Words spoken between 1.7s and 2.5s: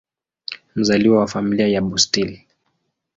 Bustill.